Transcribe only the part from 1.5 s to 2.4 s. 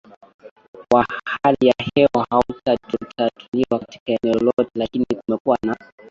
ya hewa